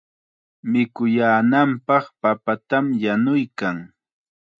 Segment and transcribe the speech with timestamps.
[0.71, 3.77] Mikuyaananpaq papatam yanuykan.